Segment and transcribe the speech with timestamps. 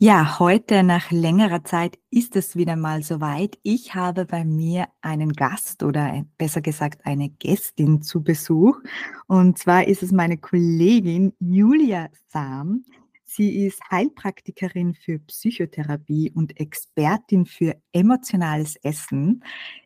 [0.00, 3.58] Ja, heute nach längerer Zeit ist es wieder mal soweit.
[3.64, 8.78] Ich habe bei mir einen Gast oder besser gesagt eine Gästin zu Besuch.
[9.26, 12.84] Und zwar ist es meine Kollegin Julia Sam.
[13.24, 19.42] Sie ist Heilpraktikerin für Psychotherapie und Expertin für emotionales Essen.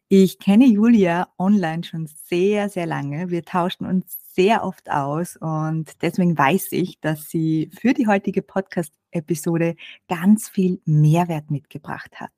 [0.09, 3.30] Ich kenne Julia online schon sehr, sehr lange.
[3.30, 8.42] Wir tauschen uns sehr oft aus und deswegen weiß ich, dass sie für die heutige
[8.42, 9.77] Podcast-Episode
[10.09, 12.30] ganz viel Mehrwert mitgebracht hat.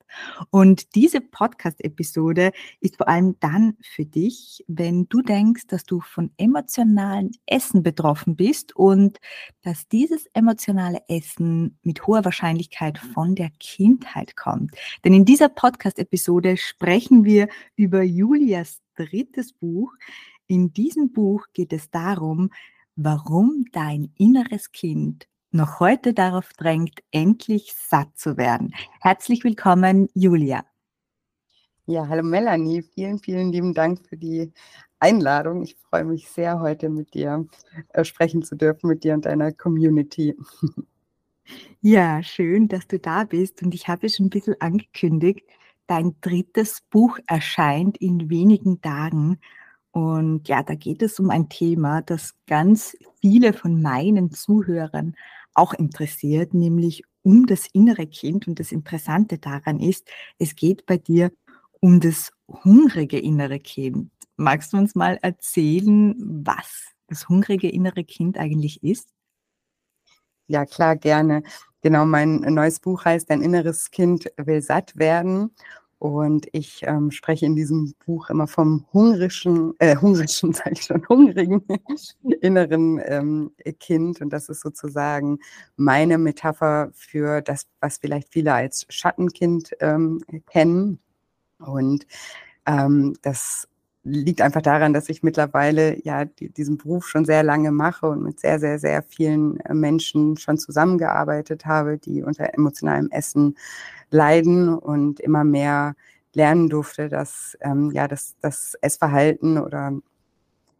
[0.50, 6.30] Und diese Podcast-Episode ist vor allem dann für dich, wenn du denkst, dass du von
[6.36, 9.19] emotionalen Essen betroffen bist und
[9.62, 14.72] dass dieses emotionale Essen mit hoher Wahrscheinlichkeit von der Kindheit kommt.
[15.04, 19.92] Denn in dieser Podcast-Episode sprechen wir über Julias drittes Buch,
[20.47, 22.50] in diesem Buch geht es darum,
[22.97, 28.75] warum dein inneres Kind noch heute darauf drängt, endlich satt zu werden.
[29.00, 30.65] Herzlich willkommen, Julia.
[31.87, 32.83] Ja, hallo Melanie.
[32.83, 34.53] Vielen, vielen lieben Dank für die
[34.98, 35.62] Einladung.
[35.62, 37.47] Ich freue mich sehr, heute mit dir
[37.91, 40.37] äh, sprechen zu dürfen, mit dir und deiner Community.
[41.83, 43.62] Ja, schön, dass du da bist.
[43.62, 45.47] Und ich habe schon ein bisschen angekündigt,
[45.87, 49.39] dein drittes Buch erscheint in wenigen Tagen.
[49.95, 55.14] Und ja, da geht es um ein Thema, das ganz viele von meinen Zuhörern
[55.55, 58.48] auch interessiert, nämlich um das innere Kind.
[58.48, 60.09] Und das Interessante daran ist,
[60.41, 61.31] es geht bei dir
[61.78, 64.11] um das hungrige innere Kind.
[64.37, 69.10] Magst du uns mal erzählen, was das hungrige innere Kind eigentlich ist?
[70.49, 71.44] Ja, klar, gerne.
[71.83, 75.54] Genau, mein neues Buch heißt Dein inneres Kind will satt werden.
[76.04, 81.03] Und ich ähm, spreche in diesem Buch immer vom hungrischen, äh, hungrischen, sage ich schon,
[81.09, 81.65] hungrigen
[82.42, 84.20] inneren ähm, Kind.
[84.20, 85.38] Und das ist sozusagen
[85.76, 90.98] meine Metapher für das, was vielleicht viele als Schattenkind ähm, kennen.
[91.59, 92.06] Und
[92.66, 93.66] ähm, das
[94.04, 98.22] liegt einfach daran, dass ich mittlerweile ja die, diesen Beruf schon sehr lange mache und
[98.22, 103.56] mit sehr, sehr, sehr vielen äh, Menschen schon zusammengearbeitet habe, die unter emotionalem Essen
[104.10, 105.94] leiden und immer mehr
[106.34, 109.92] lernen durfte, dass ähm, ja das, das Essverhalten oder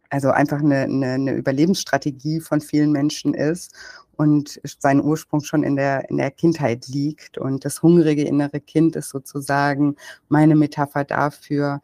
[0.09, 3.75] also einfach eine, eine, eine Überlebensstrategie von vielen Menschen ist
[4.17, 7.37] und seinen Ursprung schon in der, in der Kindheit liegt.
[7.37, 9.95] Und das hungrige innere Kind ist sozusagen
[10.29, 11.81] meine Metapher dafür,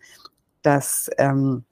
[0.61, 1.63] dass, ähm,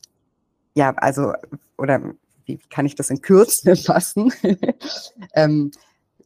[0.76, 1.34] ja, also,
[1.78, 2.14] oder
[2.46, 4.32] wie kann ich das in Kürze fassen?
[5.34, 5.72] ähm,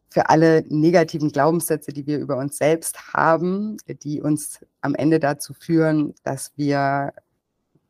[0.09, 5.53] für alle negativen Glaubenssätze, die wir über uns selbst haben, die uns am Ende dazu
[5.53, 7.13] führen, dass wir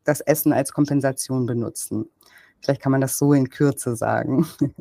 [0.04, 2.06] das Essen als Kompensation benutzen.
[2.62, 4.46] Vielleicht kann man das so in Kürze sagen.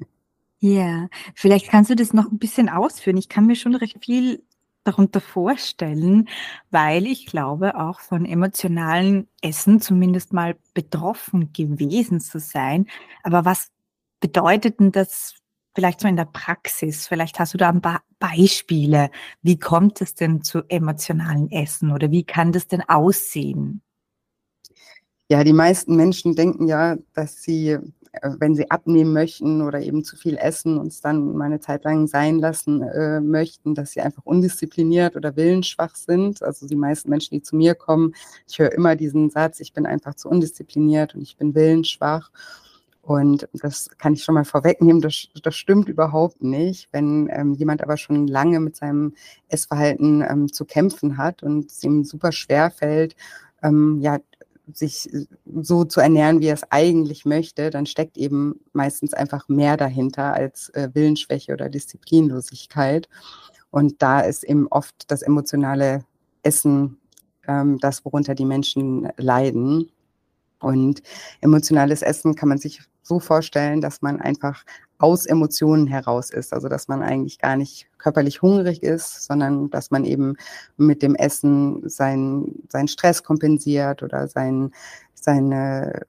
[0.65, 3.17] Ja, vielleicht kannst du das noch ein bisschen ausführen.
[3.17, 4.41] Ich kann mir schon recht viel
[4.83, 6.29] darunter vorstellen,
[6.71, 12.87] weil ich glaube, auch von emotionalen Essen zumindest mal betroffen gewesen zu sein.
[13.23, 13.69] Aber was
[14.19, 15.35] bedeutet denn das
[15.75, 17.07] vielleicht so in der Praxis?
[17.07, 19.09] Vielleicht hast du da ein paar Beispiele.
[19.41, 23.81] Wie kommt es denn zu emotionalen Essen oder wie kann das denn aussehen?
[25.29, 27.77] Ja, die meisten Menschen denken ja, dass sie,
[28.21, 31.83] wenn sie abnehmen möchten oder eben zu viel essen und es dann mal eine Zeit
[31.83, 36.43] lang sein lassen äh, möchten, dass sie einfach undiszipliniert oder willensschwach sind.
[36.43, 38.13] Also die meisten Menschen, die zu mir kommen,
[38.47, 42.31] ich höre immer diesen Satz, ich bin einfach zu undiszipliniert und ich bin willensschwach.
[43.01, 46.87] Und das kann ich schon mal vorwegnehmen, das, das stimmt überhaupt nicht.
[46.93, 49.13] Wenn ähm, jemand aber schon lange mit seinem
[49.49, 53.17] Essverhalten ähm, zu kämpfen hat und es ihm super schwer fällt,
[53.61, 54.19] ähm, ja,
[54.71, 55.09] sich
[55.45, 60.33] so zu ernähren, wie er es eigentlich möchte, dann steckt eben meistens einfach mehr dahinter
[60.33, 63.09] als äh, Willensschwäche oder Disziplinlosigkeit.
[63.71, 66.05] Und da ist eben oft das emotionale
[66.43, 66.97] Essen
[67.47, 69.91] ähm, das, worunter die Menschen leiden.
[70.59, 71.03] Und
[71.41, 74.63] emotionales Essen kann man sich so vorstellen, dass man einfach
[75.03, 76.53] aus Emotionen heraus ist.
[76.53, 80.37] Also dass man eigentlich gar nicht körperlich hungrig ist, sondern dass man eben
[80.77, 84.71] mit dem Essen seinen, seinen Stress kompensiert oder sein,
[85.13, 86.05] seine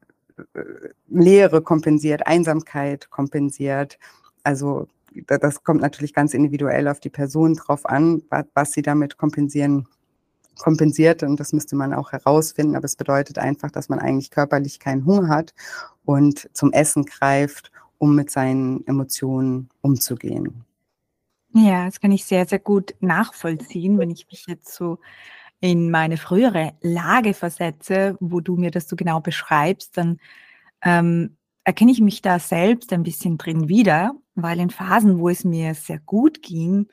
[0.55, 0.61] äh,
[1.09, 3.99] Leere kompensiert, Einsamkeit kompensiert.
[4.45, 4.87] Also
[5.27, 8.23] das kommt natürlich ganz individuell auf die Person drauf an,
[8.55, 9.89] was, sie damit kompensieren
[10.61, 14.79] kompensiert und das müsste man auch herausfinden, aber es bedeutet einfach, dass man eigentlich körperlich
[14.79, 15.53] keinen Hunger hat
[16.05, 17.73] und zum Essen greift,
[18.05, 20.65] um mit seinen Emotionen umzugehen.
[21.55, 24.99] Ja, das kann ich sehr, sehr gut nachvollziehen, wenn ich mich jetzt so
[25.61, 30.19] in meine frühere Lage versetze, wo du mir das so genau beschreibst, dann
[30.83, 35.45] ähm, erkenne ich mich da selbst ein bisschen drin wieder, weil in Phasen, wo es
[35.45, 36.89] mir sehr gut ging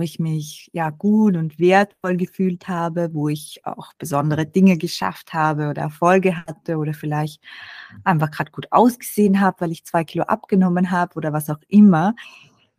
[0.00, 5.34] wo ich mich ja gut und wertvoll gefühlt habe, wo ich auch besondere Dinge geschafft
[5.34, 7.42] habe oder Erfolge hatte oder vielleicht
[8.02, 12.14] einfach gerade gut ausgesehen habe, weil ich zwei Kilo abgenommen habe oder was auch immer.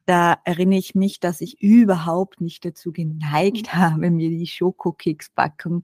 [0.08, 5.84] Da erinnere ich mich, dass ich überhaupt nicht dazu geneigt habe, mir die Schokokeks-Packung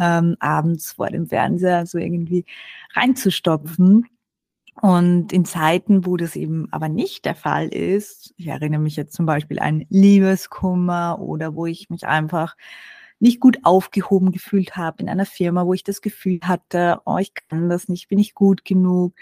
[0.00, 2.44] ähm, abends vor dem Fernseher so irgendwie
[2.96, 4.08] reinzustopfen.
[4.80, 9.14] Und in Zeiten, wo das eben aber nicht der Fall ist, ich erinnere mich jetzt
[9.14, 12.56] zum Beispiel an Liebeskummer oder wo ich mich einfach
[13.20, 17.32] nicht gut aufgehoben gefühlt habe in einer Firma, wo ich das Gefühl hatte, oh, ich
[17.48, 19.14] kann das nicht, bin ich gut genug.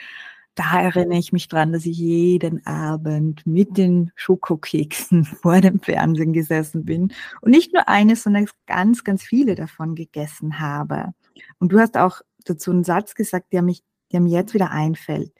[0.55, 6.32] Da erinnere ich mich dran, dass ich jeden Abend mit den Schokokeksen vor dem Fernsehen
[6.32, 7.12] gesessen bin
[7.43, 11.12] und nicht nur eine, sondern ganz, ganz viele davon gegessen habe.
[11.58, 13.82] Und du hast auch dazu einen Satz gesagt, der mich
[14.12, 15.33] der mir jetzt wieder einfällt.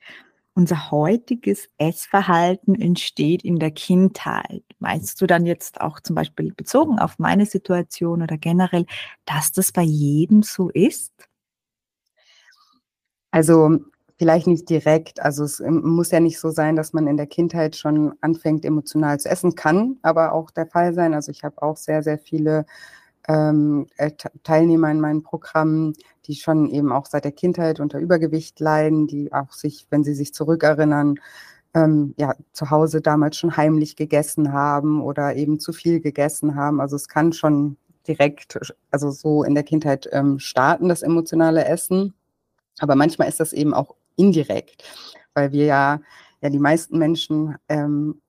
[0.55, 4.65] Unser heutiges Essverhalten entsteht in der Kindheit.
[4.79, 8.85] Meinst du dann jetzt auch zum Beispiel bezogen auf meine Situation oder generell,
[9.25, 11.13] dass das bei jedem so ist?
[13.31, 13.79] Also
[14.19, 15.21] vielleicht nicht direkt.
[15.21, 18.67] Also es ähm, muss ja nicht so sein, dass man in der Kindheit schon anfängt,
[18.67, 19.55] emotional zu essen.
[19.55, 21.15] Kann aber auch der Fall sein.
[21.15, 22.67] Also ich habe auch sehr, sehr viele
[23.29, 24.11] ähm, äh,
[24.43, 25.95] Teilnehmer in meinen Programmen,
[26.27, 30.15] die schon eben auch seit der Kindheit unter Übergewicht leiden, die auch sich, wenn sie
[30.15, 31.17] sich zurückerinnern,
[31.75, 36.81] ähm, ja, zu Hause damals schon heimlich gegessen haben oder eben zu viel gegessen haben.
[36.81, 37.77] Also es kann schon
[38.09, 38.59] direkt,
[38.91, 42.15] also so in der Kindheit ähm, starten, das emotionale Essen.
[42.79, 44.85] Aber manchmal ist das eben auch indirekt,
[45.35, 46.01] weil wir ja,
[46.41, 48.21] ja die meisten Menschen ähm,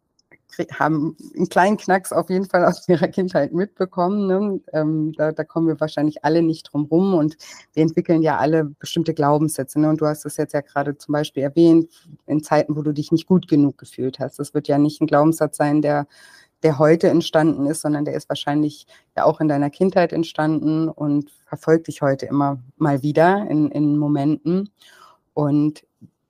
[0.78, 4.28] haben einen kleinen Knacks auf jeden Fall aus ihrer Kindheit mitbekommen.
[4.28, 4.62] Ne?
[4.74, 7.38] Ähm, da, da, kommen wir wahrscheinlich alle nicht drum rum und
[7.74, 9.80] wir entwickeln ja alle bestimmte Glaubenssätze.
[9.80, 9.90] Ne?
[9.90, 11.90] Und du hast es jetzt ja gerade zum Beispiel erwähnt,
[12.26, 14.40] in Zeiten, wo du dich nicht gut genug gefühlt hast.
[14.40, 16.08] Das wird ja nicht ein Glaubenssatz sein, der,
[16.64, 21.32] der heute entstanden ist, sondern der ist wahrscheinlich ja auch in deiner Kindheit entstanden und
[21.46, 24.70] verfolgt dich heute immer mal wieder in, in Momenten.
[25.34, 25.84] Und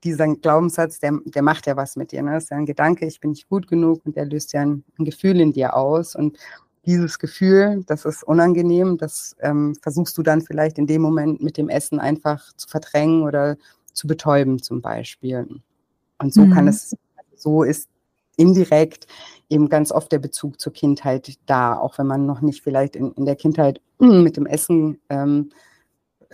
[0.04, 2.22] dieser Glaubenssatz, der, der macht ja was mit dir.
[2.22, 2.32] Ne?
[2.32, 4.84] Das ist ja ein Gedanke, ich bin nicht gut genug und der löst ja ein,
[4.98, 6.16] ein Gefühl in dir aus.
[6.16, 6.38] Und
[6.84, 11.56] dieses Gefühl, das ist unangenehm, das ähm, versuchst du dann vielleicht in dem Moment mit
[11.56, 13.56] dem Essen einfach zu verdrängen oder
[13.92, 15.46] zu betäuben zum Beispiel.
[16.18, 16.50] Und so mhm.
[16.52, 16.96] kann es,
[17.36, 17.88] so ist
[18.36, 19.06] indirekt
[19.48, 23.12] eben ganz oft der Bezug zur Kindheit da, auch wenn man noch nicht vielleicht in,
[23.12, 25.54] in der Kindheit mit dem Essen ähm, äh,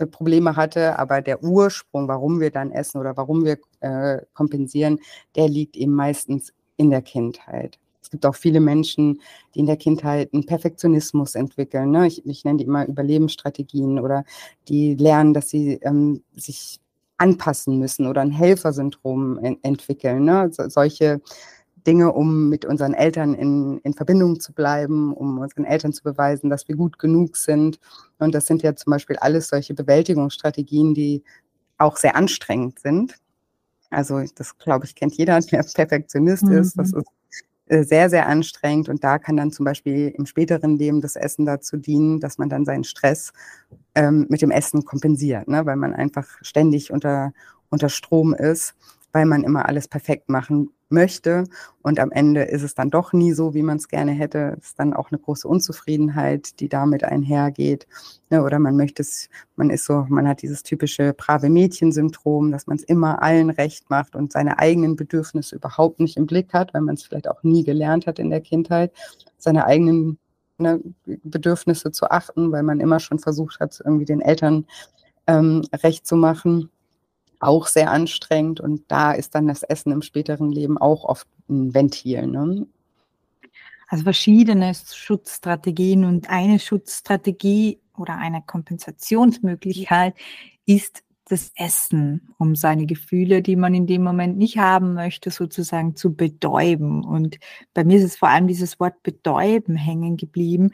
[0.05, 4.99] Probleme hatte, aber der Ursprung, warum wir dann essen oder warum wir äh, kompensieren,
[5.35, 7.79] der liegt eben meistens in der Kindheit.
[8.01, 9.21] Es gibt auch viele Menschen,
[9.53, 11.91] die in der Kindheit einen Perfektionismus entwickeln.
[11.91, 12.07] Ne?
[12.07, 14.23] Ich, ich, nenne die immer Überlebensstrategien oder
[14.67, 16.79] die lernen, dass sie ähm, sich
[17.17, 20.23] anpassen müssen oder ein Helfersyndrom en entwickeln.
[20.23, 20.49] Ne?
[20.51, 21.21] So, solche
[21.89, 26.51] Dinge, um mit unseren Eltern in, in Verbindung zu bleiben, um unseren Eltern zu beweisen,
[26.51, 27.79] dass wir gut genug sind.
[28.19, 31.23] Und das sind ja zum Beispiel alles solche Bewältigungsstrategien, die
[31.79, 33.15] auch sehr anstrengend sind.
[33.89, 36.57] Also das, glaube ich, kennt jeder, der Perfektionist mhm.
[36.59, 36.77] ist.
[36.77, 37.07] Das ist
[37.65, 38.87] äh, sehr, sehr anstrengend.
[38.87, 42.49] Und da kann dann zum Beispiel im späteren Leben das Essen dazu dienen, dass man
[42.49, 43.33] dann seinen Stress
[43.95, 45.65] ähm, mit dem Essen kompensiert, ne?
[45.65, 47.33] weil man einfach ständig unter,
[47.69, 48.75] unter Strom ist,
[49.11, 51.45] weil man immer alles perfekt machen möchte.
[51.81, 54.57] Und am Ende ist es dann doch nie so, wie man es gerne hätte.
[54.59, 57.87] Es ist dann auch eine große Unzufriedenheit, die damit einhergeht.
[58.29, 62.67] Ne, oder man möchte es, man ist so, man hat dieses typische brave Mädchen-Syndrom, dass
[62.67, 66.73] man es immer allen recht macht und seine eigenen Bedürfnisse überhaupt nicht im Blick hat,
[66.73, 68.91] weil man es vielleicht auch nie gelernt hat in der Kindheit,
[69.37, 70.19] seine eigenen
[70.57, 74.65] ne, Bedürfnisse zu achten, weil man immer schon versucht hat, irgendwie den Eltern
[75.27, 76.69] ähm, recht zu machen
[77.39, 81.73] auch sehr anstrengend und da ist dann das Essen im späteren Leben auch oft ein
[81.73, 82.27] Ventil.
[82.27, 82.67] Ne?
[83.87, 90.15] Also verschiedene Schutzstrategien und eine Schutzstrategie oder eine Kompensationsmöglichkeit
[90.65, 95.95] ist das Essen, um seine Gefühle, die man in dem Moment nicht haben möchte, sozusagen
[95.95, 97.03] zu betäuben.
[97.03, 97.39] Und
[97.73, 100.71] bei mir ist es vor allem dieses Wort betäuben hängen geblieben,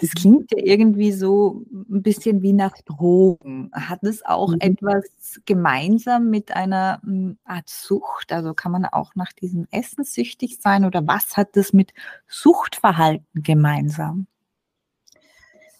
[0.00, 3.70] Das klingt ja irgendwie so ein bisschen wie nach Drogen.
[3.72, 4.60] Hat es auch mhm.
[4.60, 8.32] etwas gemeinsam mit einer hm, Art Sucht?
[8.32, 11.92] Also kann man auch nach diesem Essen süchtig sein oder was hat das mit
[12.28, 14.26] Suchtverhalten gemeinsam?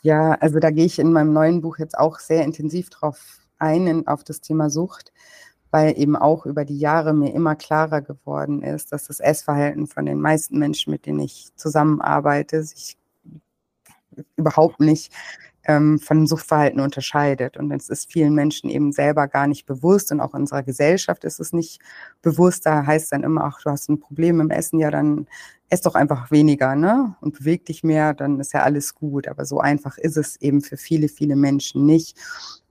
[0.02, 3.86] Ja, also da gehe ich in meinem neuen Buch jetzt auch sehr intensiv drauf ein,
[3.86, 5.12] in, auf das Thema Sucht,
[5.70, 10.06] weil eben auch über die Jahre mir immer klarer geworden ist, dass das Essverhalten von
[10.06, 12.96] den meisten Menschen, mit denen ich zusammenarbeite, sich
[14.36, 15.12] überhaupt nicht
[15.64, 17.56] ähm, von Suchtverhalten unterscheidet.
[17.56, 21.40] Und es ist vielen Menschen eben selber gar nicht bewusst und auch unserer Gesellschaft ist
[21.40, 21.80] es nicht
[22.22, 22.66] bewusst.
[22.66, 25.26] Da heißt dann immer, ach, du hast ein Problem im Essen, ja, dann
[25.68, 27.14] ess doch einfach weniger, ne?
[27.20, 29.28] Und beweg dich mehr, dann ist ja alles gut.
[29.28, 32.16] Aber so einfach ist es eben für viele, viele Menschen nicht.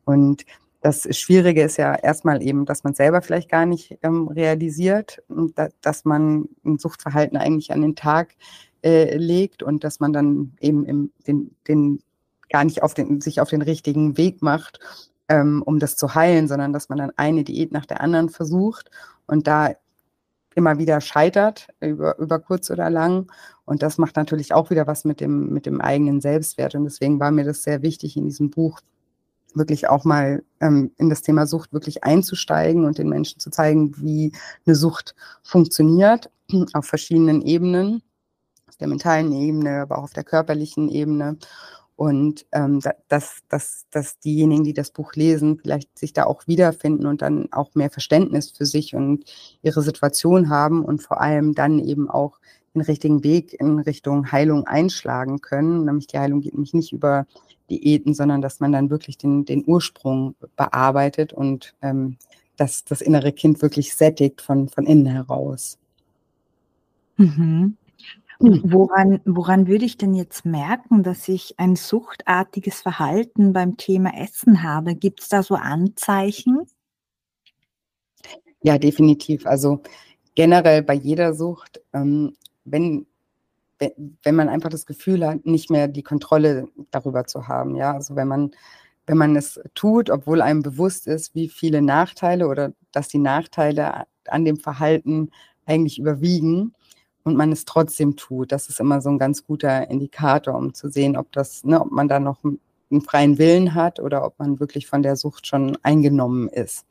[0.04, 0.46] Und
[0.82, 5.22] das Schwierige ist ja erstmal eben, dass man selber vielleicht gar nicht ähm, realisiert,
[5.56, 8.36] da, dass man ein Suchtverhalten eigentlich an den Tag
[8.84, 12.02] äh, legt und dass man dann eben im, den, den
[12.50, 14.80] gar nicht auf den, sich auf den richtigen Weg macht,
[15.28, 18.90] ähm, um das zu heilen, sondern dass man dann eine Diät nach der anderen versucht
[19.28, 19.74] und da
[20.56, 23.32] immer wieder scheitert, über, über kurz oder lang.
[23.66, 26.76] Und das macht natürlich auch wieder was mit dem, mit dem eigenen Selbstwert.
[26.76, 28.82] Und deswegen war mir das sehr wichtig, in diesem Buch
[29.54, 33.94] wirklich auch mal ähm, in das Thema Sucht wirklich einzusteigen und den Menschen zu zeigen,
[33.98, 34.32] wie
[34.66, 36.30] eine Sucht funktioniert
[36.74, 38.02] auf verschiedenen Ebenen
[38.80, 41.38] der mentalen Ebene, aber auch auf der körperlichen Ebene.
[41.96, 47.06] Und ähm, dass, dass, dass diejenigen, die das Buch lesen, vielleicht sich da auch wiederfinden
[47.06, 49.26] und dann auch mehr Verständnis für sich und
[49.62, 52.40] ihre Situation haben und vor allem dann eben auch
[52.74, 55.86] den richtigen Weg in Richtung Heilung einschlagen können.
[55.86, 57.26] Nämlich die Heilung geht nämlich nicht über
[57.70, 62.18] Diäten, sondern dass man dann wirklich den, den Ursprung bearbeitet und ähm,
[62.56, 65.78] dass das innere Kind wirklich sättigt von, von innen heraus.
[67.18, 67.78] Mhm.
[68.42, 68.62] Hm.
[68.64, 74.64] Woran, woran würde ich denn jetzt merken, dass ich ein suchtartiges Verhalten beim Thema Essen
[74.64, 74.96] habe?
[74.96, 76.60] Gibt es da so Anzeichen?
[78.62, 79.46] Ja, definitiv.
[79.46, 79.82] Also
[80.36, 83.06] generell bei jeder Sucht, ähm, wenn,
[84.24, 88.16] wenn man einfach das Gefühl hat, nicht mehr die Kontrolle darüber zu haben, ja, also
[88.16, 88.52] wenn man,
[89.06, 94.06] wenn man es tut, obwohl einem bewusst ist, wie viele Nachteile oder dass die Nachteile
[94.28, 95.32] an dem Verhalten
[95.66, 96.74] eigentlich überwiegen,
[97.24, 98.52] und man es trotzdem tut.
[98.52, 101.92] Das ist immer so ein ganz guter Indikator, um zu sehen, ob das, ne, ob
[101.92, 105.78] man da noch einen freien Willen hat oder ob man wirklich von der Sucht schon
[105.84, 106.86] eingenommen ist.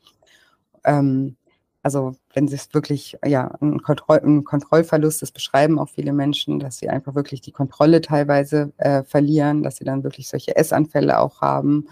[0.85, 1.37] Ähm,
[1.83, 6.79] also wenn es wirklich ja ein, Kontroll, ein, Kontrollverlust ist, beschreiben auch viele Menschen, dass
[6.79, 11.41] sie einfach wirklich die Kontrolle teilweise äh, verlieren, dass sie dann wirklich solche Essanfälle auch
[11.41, 11.87] haben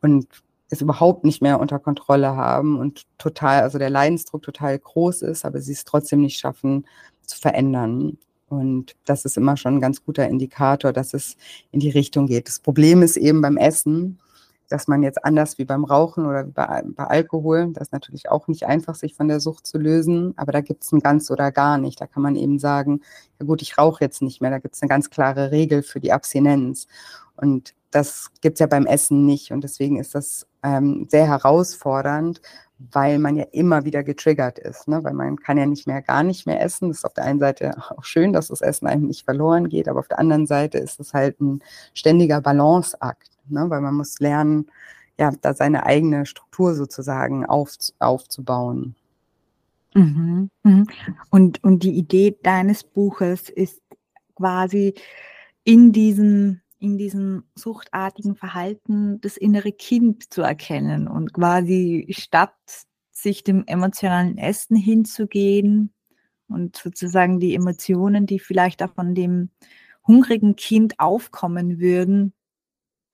[0.00, 0.26] und
[0.70, 5.44] es überhaupt nicht mehr unter Kontrolle haben und total, also der Leidensdruck total groß ist,
[5.44, 6.86] aber sie es trotzdem nicht schaffen,
[7.26, 8.18] zu verändern.
[8.48, 11.36] Und das ist immer schon ein ganz guter Indikator, dass es
[11.72, 12.48] in die Richtung geht.
[12.48, 14.18] Das Problem ist eben beim Essen,
[14.68, 18.48] dass man jetzt anders wie beim Rauchen oder bei, bei Alkohol, das ist natürlich auch
[18.48, 21.52] nicht einfach, sich von der Sucht zu lösen, aber da gibt es ein ganz oder
[21.52, 22.00] gar nicht.
[22.00, 23.00] Da kann man eben sagen,
[23.38, 26.00] ja gut, ich rauche jetzt nicht mehr, da gibt es eine ganz klare Regel für
[26.00, 26.88] die Abstinenz.
[27.36, 29.52] Und das gibt es ja beim Essen nicht.
[29.52, 32.42] Und deswegen ist das ähm, sehr herausfordernd,
[32.78, 35.02] weil man ja immer wieder getriggert ist, ne?
[35.04, 36.88] weil man kann ja nicht mehr gar nicht mehr essen.
[36.88, 39.88] Das ist auf der einen Seite auch schön, dass das Essen einem nicht verloren geht,
[39.88, 41.62] aber auf der anderen Seite ist es halt ein
[41.94, 43.70] ständiger Balanceakt, ne?
[43.70, 44.66] weil man muss lernen,
[45.18, 48.96] ja, da seine eigene Struktur sozusagen auf, aufzubauen.
[49.94, 50.86] Mhm, mhm.
[51.30, 53.80] Und, und die Idee deines Buches ist
[54.34, 54.94] quasi
[55.64, 62.54] in diesem in diesem suchtartigen Verhalten das innere Kind zu erkennen und quasi statt
[63.12, 65.92] sich dem emotionalen Essen hinzugehen
[66.48, 69.50] und sozusagen die Emotionen, die vielleicht auch von dem
[70.06, 72.32] hungrigen Kind aufkommen würden,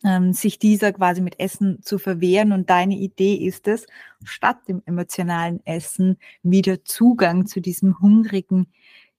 [0.04, 2.52] ähm, sich dieser quasi mit Essen zu verwehren.
[2.52, 3.86] Und deine Idee ist es,
[4.24, 8.66] statt dem emotionalen Essen wieder Zugang zu diesem hungrigen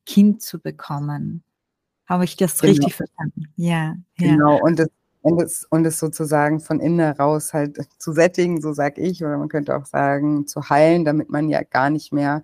[0.06, 1.44] Kind zu bekommen.
[2.06, 2.72] Habe ich das genau.
[2.72, 3.46] richtig verstanden?
[3.56, 4.32] Ja, ja.
[4.32, 4.90] Genau, und es,
[5.22, 9.38] und, es, und es sozusagen von innen heraus halt zu sättigen, so sage ich, oder
[9.38, 12.44] man könnte auch sagen, zu heilen, damit man ja gar nicht mehr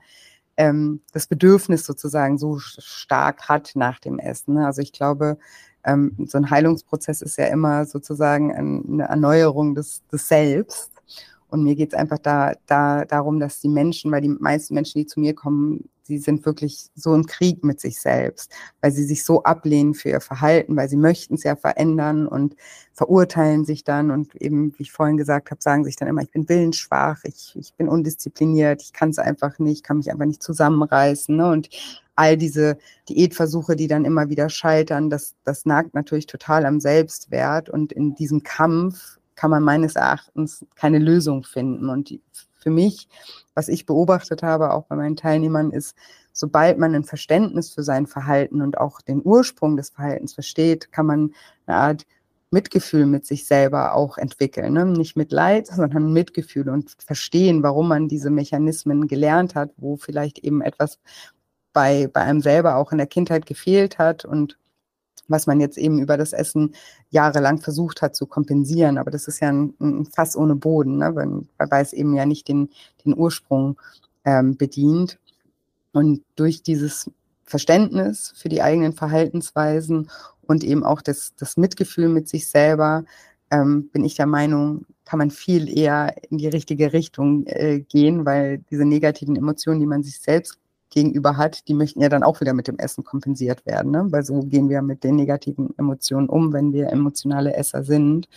[0.57, 4.55] ähm, das Bedürfnis sozusagen so stark hat nach dem Essen.
[4.55, 4.65] Ne?
[4.65, 5.37] Also ich glaube,
[5.83, 10.91] ähm, so ein Heilungsprozess ist ja immer sozusagen eine Erneuerung des, des Selbst.
[11.49, 14.99] Und mir geht es einfach da, da darum, dass die Menschen, weil die meisten Menschen,
[14.99, 18.51] die zu mir kommen, sie sind wirklich so im Krieg mit sich selbst,
[18.81, 22.55] weil sie sich so ablehnen für ihr Verhalten, weil sie möchten es ja verändern und
[22.93, 26.31] verurteilen sich dann und eben, wie ich vorhin gesagt habe, sagen sich dann immer, ich
[26.31, 30.41] bin willensschwach, ich, ich bin undiszipliniert, ich kann es einfach nicht, kann mich einfach nicht
[30.41, 31.37] zusammenreißen.
[31.37, 31.47] Ne?
[31.47, 31.69] Und
[32.15, 37.69] all diese Diätversuche, die dann immer wieder scheitern, das, das nagt natürlich total am Selbstwert
[37.69, 41.87] und in diesem Kampf kann man meines Erachtens keine Lösung finden.
[41.87, 42.21] Und die,
[42.59, 43.07] für mich,
[43.53, 45.95] was ich beobachtet habe, auch bei meinen Teilnehmern, ist,
[46.33, 51.05] sobald man ein Verständnis für sein Verhalten und auch den Ursprung des Verhaltens versteht, kann
[51.05, 51.33] man
[51.65, 52.05] eine Art
[52.51, 54.73] Mitgefühl mit sich selber auch entwickeln.
[54.73, 54.85] Ne?
[54.85, 60.61] Nicht Mitleid, sondern Mitgefühl und verstehen, warum man diese Mechanismen gelernt hat, wo vielleicht eben
[60.61, 60.99] etwas
[61.73, 64.57] bei, bei einem selber auch in der Kindheit gefehlt hat und
[65.29, 66.73] was man jetzt eben über das Essen
[67.09, 68.97] jahrelang versucht hat zu kompensieren.
[68.97, 71.15] Aber das ist ja ein, ein Fass ohne Boden, ne?
[71.15, 72.69] weil, weil es eben ja nicht den,
[73.05, 73.79] den Ursprung
[74.25, 75.19] ähm, bedient.
[75.91, 77.09] Und durch dieses
[77.43, 80.09] Verständnis für die eigenen Verhaltensweisen
[80.45, 83.05] und eben auch das, das Mitgefühl mit sich selber,
[83.51, 88.25] ähm, bin ich der Meinung, kann man viel eher in die richtige Richtung äh, gehen,
[88.25, 90.58] weil diese negativen Emotionen, die man sich selbst
[90.89, 93.91] gegenüber hat, die möchten ja dann auch wieder mit dem Essen kompensiert werden.
[93.91, 94.07] Ne?
[94.09, 98.27] Weil so gehen wir mit den negativen Emotionen um, wenn wir emotionale Esser sind.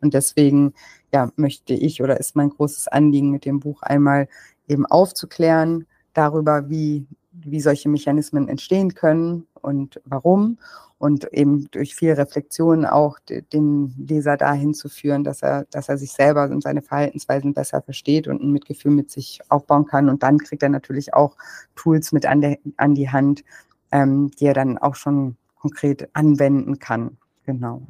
[0.00, 0.72] Und deswegen
[1.12, 4.28] ja, möchte ich oder ist mein großes Anliegen mit dem Buch einmal
[4.68, 7.06] eben aufzuklären darüber, wie,
[7.44, 10.58] wie solche Mechanismen entstehen können und warum
[10.98, 15.98] und eben durch viel Reflexion auch den Leser dahin zu führen, dass er, dass er
[15.98, 20.08] sich selber und seine Verhaltensweisen besser versteht und ein Mitgefühl mit sich aufbauen kann.
[20.08, 21.36] Und dann kriegt er natürlich auch
[21.74, 23.44] Tools mit an, der, an die Hand,
[23.92, 27.18] ähm, die er dann auch schon konkret anwenden kann.
[27.44, 27.82] Genau.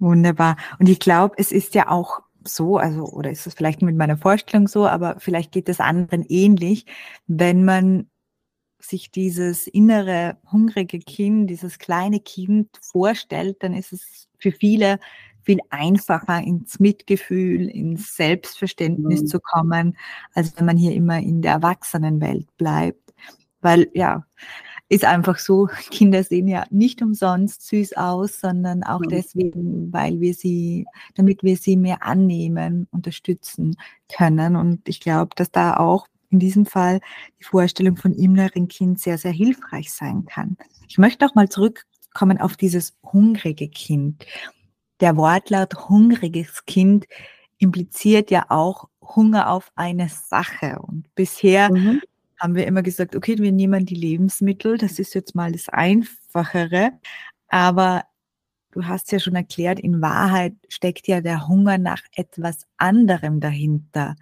[0.00, 0.56] Wunderbar.
[0.80, 4.16] Und ich glaube, es ist ja auch so, also, oder ist es vielleicht mit meiner
[4.16, 6.86] Vorstellung so, aber vielleicht geht es anderen ähnlich,
[7.26, 8.08] wenn man
[8.78, 14.98] sich dieses innere, hungrige Kind, dieses kleine Kind vorstellt, dann ist es für viele
[15.44, 19.26] viel einfacher, ins Mitgefühl, ins Selbstverständnis mhm.
[19.26, 19.96] zu kommen,
[20.32, 23.14] als wenn man hier immer in der Erwachsenenwelt bleibt.
[23.60, 24.26] Weil ja,
[24.88, 29.08] ist einfach so, Kinder sehen ja nicht umsonst süß aus, sondern auch mhm.
[29.08, 33.76] deswegen, weil wir sie, damit wir sie mehr annehmen, unterstützen
[34.14, 34.56] können.
[34.56, 37.00] Und ich glaube, dass da auch in diesem Fall
[37.38, 40.56] die Vorstellung von inneren Kind sehr, sehr hilfreich sein kann.
[40.88, 44.26] Ich möchte auch mal zurückkommen auf dieses hungrige Kind.
[45.00, 47.06] Der Wortlaut hungriges Kind
[47.58, 50.78] impliziert ja auch Hunger auf eine Sache.
[50.80, 52.02] Und bisher mhm.
[52.38, 56.92] Haben wir immer gesagt, okay, wir nehmen die Lebensmittel, das ist jetzt mal das Einfachere.
[57.48, 58.04] Aber
[58.72, 64.16] du hast ja schon erklärt, in Wahrheit steckt ja der Hunger nach etwas anderem dahinter.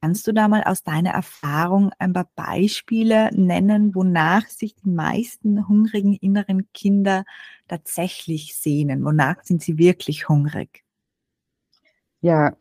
[0.00, 5.66] Kannst du da mal aus deiner Erfahrung ein paar Beispiele nennen, wonach sich die meisten
[5.68, 7.24] hungrigen inneren Kinder
[7.66, 9.04] tatsächlich sehnen?
[9.04, 10.84] Wonach sind sie wirklich hungrig?
[12.20, 12.56] Ja,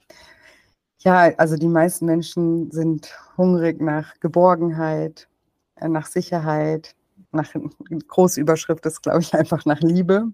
[1.07, 5.29] ja, also die meisten Menschen sind hungrig nach Geborgenheit,
[5.77, 6.95] äh, nach Sicherheit,
[7.31, 7.53] nach
[8.09, 10.27] Großüberschrift ist, glaube ich, einfach nach Liebe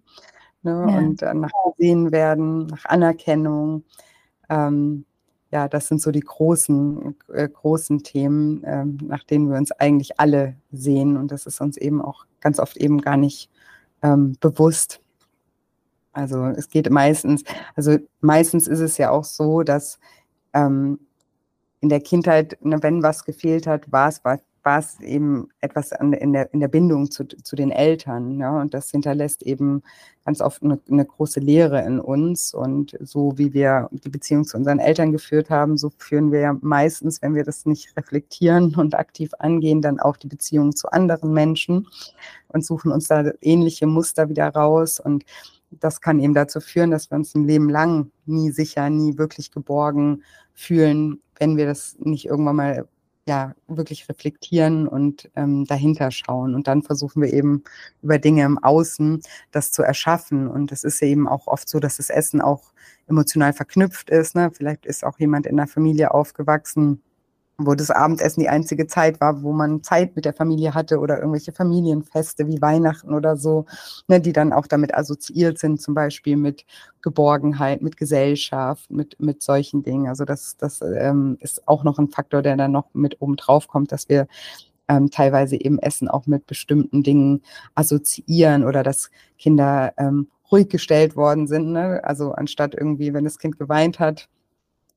[0.64, 0.72] ne?
[0.72, 0.98] ja.
[0.98, 3.84] und äh, nach gesehen werden, nach Anerkennung.
[4.50, 5.06] Ähm,
[5.52, 10.20] ja, das sind so die großen, äh, großen Themen, äh, nach denen wir uns eigentlich
[10.20, 11.18] alle sehen.
[11.18, 13.52] Und das ist uns eben auch ganz oft eben gar nicht
[14.02, 15.02] ähm, bewusst.
[16.14, 17.44] Also es geht meistens,
[17.76, 20.00] also meistens ist es ja auch so, dass
[20.54, 21.00] ähm,
[21.82, 25.92] in der Kindheit, ne, wenn was gefehlt hat, war es, war, war es eben etwas
[25.92, 28.40] an, in, der, in der Bindung zu, zu den Eltern.
[28.40, 28.62] Ja?
[28.62, 29.84] Und das hinterlässt eben
[30.24, 32.54] ganz oft eine, eine, große Lehre in uns.
[32.54, 36.58] Und so wie wir die Beziehung zu unseren Eltern geführt haben, so führen wir ja
[36.62, 41.34] meistens, wenn wir das nicht reflektieren und aktiv angehen, dann auch die Beziehung zu anderen
[41.34, 41.88] Menschen
[42.48, 45.02] und suchen uns da ähnliche Muster wieder raus.
[45.02, 45.26] Und
[45.80, 49.52] das kann eben dazu führen, dass wir uns ein Leben lang nie sicher, nie wirklich
[49.52, 52.88] geborgen fühlen, wenn wir das nicht irgendwann mal
[53.26, 56.56] ja wirklich reflektieren und ähm, dahinter schauen.
[56.56, 57.64] Und dann versuchen wir eben
[58.02, 60.48] über Dinge im Außen das zu erschaffen.
[60.48, 62.74] Und es ist ja eben auch oft so, dass das Essen auch
[63.08, 64.36] emotional verknüpft ist.
[64.36, 64.52] Ne?
[64.54, 67.02] Vielleicht ist auch jemand in der Familie aufgewachsen,
[67.66, 71.18] wo das Abendessen die einzige Zeit war, wo man Zeit mit der Familie hatte oder
[71.18, 73.66] irgendwelche Familienfeste wie Weihnachten oder so,
[74.08, 76.66] ne, die dann auch damit assoziiert sind, zum Beispiel mit
[77.02, 80.08] Geborgenheit, mit Gesellschaft, mit, mit solchen Dingen.
[80.08, 83.68] Also das, das ähm, ist auch noch ein Faktor, der dann noch mit oben drauf
[83.68, 84.28] kommt, dass wir
[84.88, 87.42] ähm, teilweise eben Essen auch mit bestimmten Dingen
[87.76, 91.72] assoziieren oder dass Kinder ähm, ruhig gestellt worden sind.
[91.72, 92.02] Ne?
[92.04, 94.30] Also anstatt irgendwie, wenn das Kind geweint hat,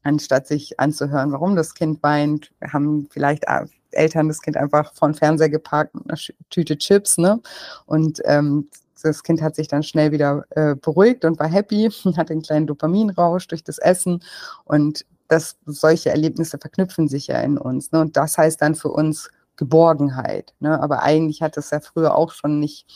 [0.06, 3.44] anstatt sich anzuhören, warum das Kind weint, haben vielleicht
[3.90, 6.18] Eltern das Kind einfach vor den Fernseher geparkt mit einer
[6.50, 7.40] Tüte Chips, ne?
[7.86, 8.68] Und ähm,
[9.02, 12.66] das Kind hat sich dann schnell wieder äh, beruhigt und war happy, hat einen kleinen
[12.66, 14.22] Dopaminrausch durch das Essen
[14.64, 17.90] und das, solche Erlebnisse verknüpfen sich ja in uns.
[17.90, 18.00] Ne?
[18.00, 20.54] Und das heißt dann für uns Geborgenheit.
[20.60, 20.80] Ne?
[20.80, 22.86] Aber eigentlich hat es ja früher auch schon nicht,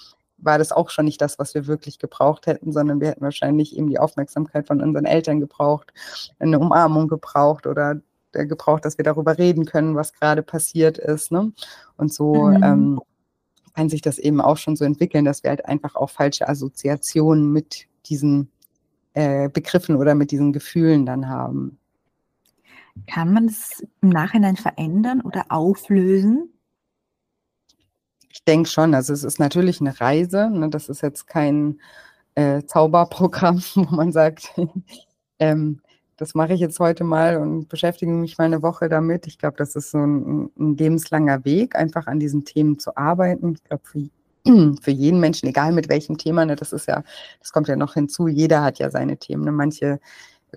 [0.42, 3.76] war das auch schon nicht das, was wir wirklich gebraucht hätten, sondern wir hätten wahrscheinlich
[3.76, 5.92] eben die Aufmerksamkeit von unseren Eltern gebraucht,
[6.38, 8.00] eine Umarmung gebraucht oder
[8.32, 11.32] gebraucht, dass wir darüber reden können, was gerade passiert ist.
[11.32, 11.52] Ne?
[11.96, 12.62] Und so mhm.
[12.62, 13.00] ähm,
[13.74, 17.52] kann sich das eben auch schon so entwickeln, dass wir halt einfach auch falsche Assoziationen
[17.52, 18.50] mit diesen
[19.14, 21.78] äh, Begriffen oder mit diesen Gefühlen dann haben.
[23.06, 26.52] Kann man es im Nachhinein verändern oder auflösen?
[28.40, 28.94] Ich denke schon.
[28.94, 30.50] Also es ist natürlich eine Reise.
[30.50, 30.70] Ne?
[30.70, 31.80] Das ist jetzt kein
[32.34, 34.52] äh, Zauberprogramm, wo man sagt,
[35.38, 35.80] ähm,
[36.16, 39.26] das mache ich jetzt heute mal und beschäftige mich mal eine Woche damit.
[39.26, 43.54] Ich glaube, das ist so ein, ein, lebenslanger Weg, einfach an diesen Themen zu arbeiten.
[43.54, 44.10] Ich glaube, für,
[44.82, 47.04] für jeden Menschen, egal mit welchem Thema, ne, das ist ja,
[47.40, 49.44] das kommt ja noch hinzu, jeder hat ja seine Themen.
[49.44, 49.52] Ne?
[49.52, 49.98] Manche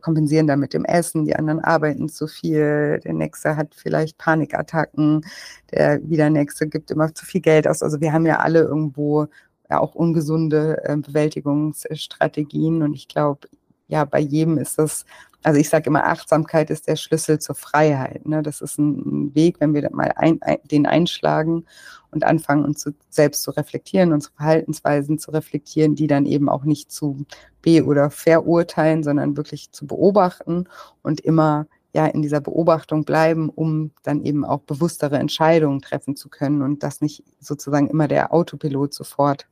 [0.01, 5.25] kompensieren dann mit dem Essen, die anderen arbeiten zu viel, der nächste hat vielleicht Panikattacken,
[5.71, 7.83] der wieder nächste gibt immer zu viel Geld aus.
[7.83, 9.27] Also wir haben ja alle irgendwo
[9.69, 13.47] ja auch ungesunde äh, Bewältigungsstrategien und ich glaube,
[13.87, 15.05] ja, bei jedem ist das
[15.43, 18.25] also ich sage immer, Achtsamkeit ist der Schlüssel zur Freiheit.
[18.25, 18.41] Ne?
[18.41, 21.65] Das ist ein Weg, wenn wir mal ein, ein, den einschlagen
[22.13, 26.63] und anfangen, uns zu, selbst zu reflektieren, unsere Verhaltensweisen zu reflektieren, die dann eben auch
[26.63, 27.25] nicht zu
[27.61, 30.65] be- oder verurteilen, sondern wirklich zu beobachten
[31.01, 36.29] und immer ja in dieser Beobachtung bleiben, um dann eben auch bewusstere Entscheidungen treffen zu
[36.29, 39.47] können und das nicht sozusagen immer der Autopilot sofort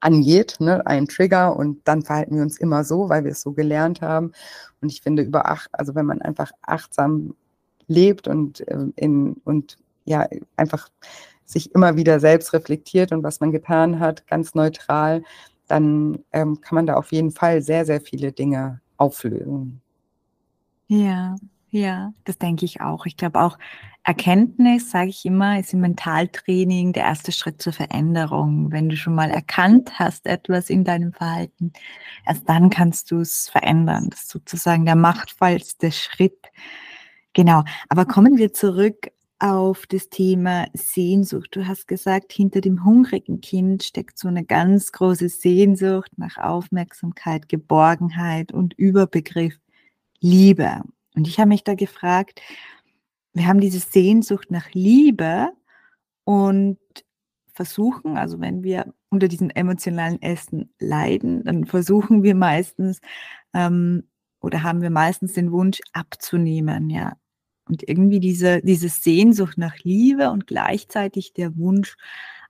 [0.00, 3.52] angeht, ne, ein Trigger und dann verhalten wir uns immer so, weil wir es so
[3.52, 4.32] gelernt haben.
[4.80, 7.34] Und ich finde, über acht, also wenn man einfach achtsam
[7.86, 10.88] lebt und äh, in und ja einfach
[11.52, 15.22] sich immer wieder selbst reflektiert und was man getan hat, ganz neutral,
[15.68, 19.80] dann ähm, kann man da auf jeden Fall sehr, sehr viele Dinge auflösen.
[20.88, 21.36] Ja,
[21.70, 23.06] ja, das denke ich auch.
[23.06, 23.56] Ich glaube auch,
[24.04, 28.72] Erkenntnis, sage ich immer, ist im Mentaltraining der erste Schritt zur Veränderung.
[28.72, 31.72] Wenn du schon mal erkannt hast, etwas in deinem Verhalten,
[32.26, 34.08] erst dann kannst du es verändern.
[34.10, 36.50] Das ist sozusagen der machtvollste Schritt.
[37.32, 37.62] Genau.
[37.88, 39.10] Aber kommen wir zurück
[39.42, 41.48] auf das Thema Sehnsucht.
[41.56, 47.48] Du hast gesagt, hinter dem hungrigen Kind steckt so eine ganz große Sehnsucht nach Aufmerksamkeit,
[47.48, 49.58] Geborgenheit und Überbegriff
[50.20, 50.82] Liebe.
[51.16, 52.40] Und ich habe mich da gefragt,
[53.32, 55.50] wir haben diese Sehnsucht nach Liebe
[56.22, 56.78] und
[57.52, 63.00] versuchen, also wenn wir unter diesem emotionalen Essen leiden, dann versuchen wir meistens
[63.54, 64.04] ähm,
[64.40, 67.16] oder haben wir meistens den Wunsch abzunehmen, ja.
[67.68, 71.96] Und irgendwie diese, diese Sehnsucht nach Liebe und gleichzeitig der Wunsch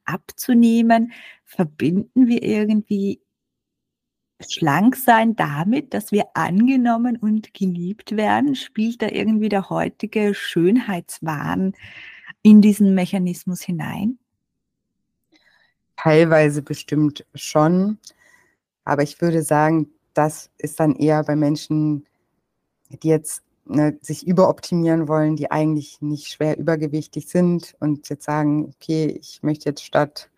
[0.05, 1.13] abzunehmen,
[1.45, 3.21] verbinden wir irgendwie
[4.41, 8.55] schlank sein damit, dass wir angenommen und geliebt werden?
[8.55, 11.75] Spielt da irgendwie der heutige Schönheitswahn
[12.43, 14.19] in diesen Mechanismus hinein?
[15.97, 17.99] Teilweise bestimmt schon.
[18.85, 22.05] Aber ich würde sagen, das ist dann eher bei Menschen,
[22.91, 28.73] die jetzt ne, sich überoptimieren wollen, die eigentlich nicht schwer übergewichtig sind und jetzt sagen,
[28.75, 30.31] okay, ich möchte jetzt statt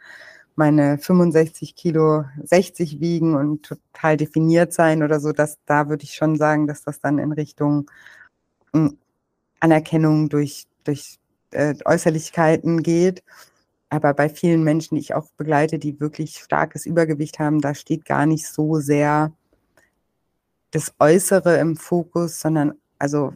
[0.57, 6.15] meine 65 Kilo 60 wiegen und total definiert sein oder so, dass da würde ich
[6.15, 7.91] schon sagen, dass das dann in Richtung
[8.73, 8.99] hm,
[9.61, 11.19] Anerkennung durch, durch
[11.51, 13.25] äh, Äußerlichkeiten geht.
[13.89, 18.05] Aber bei vielen Menschen, die ich auch begleite, die wirklich starkes Übergewicht haben, da steht
[18.05, 19.33] gar nicht so sehr
[20.71, 23.35] das Äußere im Fokus, sondern also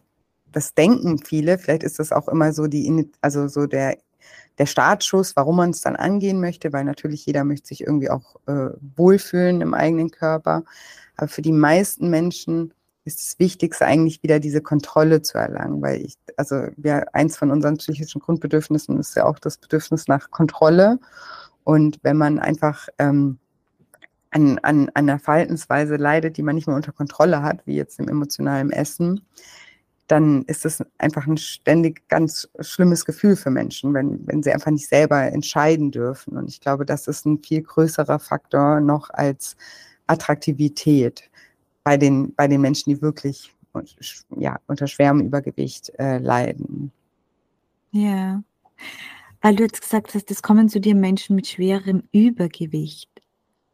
[0.50, 3.98] das denken viele, vielleicht ist das auch immer so die, also so der
[4.56, 8.36] der Startschuss, warum man es dann angehen möchte, weil natürlich jeder möchte sich irgendwie auch
[8.46, 10.64] äh, wohlfühlen im eigenen Körper.
[11.16, 12.72] Aber für die meisten Menschen
[13.04, 17.50] ist das Wichtigste eigentlich wieder diese Kontrolle zu erlangen, weil ich, also wir, eins von
[17.52, 20.98] unseren psychischen Grundbedürfnissen ist ja auch das Bedürfnis nach Kontrolle.
[21.62, 23.38] Und wenn man einfach ähm,
[24.30, 28.08] an, an, einer Verhaltensweise leidet, die man nicht mehr unter Kontrolle hat, wie jetzt im
[28.08, 29.22] emotionalen Essen,
[30.06, 34.70] dann ist es einfach ein ständig ganz schlimmes Gefühl für Menschen, wenn, wenn sie einfach
[34.70, 36.36] nicht selber entscheiden dürfen.
[36.36, 39.56] Und ich glaube, das ist ein viel größerer Faktor noch als
[40.06, 41.30] Attraktivität
[41.84, 43.54] bei den, bei den Menschen, die wirklich
[44.36, 46.90] ja, unter schwerem Übergewicht äh, leiden.
[47.92, 48.42] Ja,
[49.40, 53.10] weil du jetzt gesagt hast, es kommen zu dir Menschen mit schwerem Übergewicht.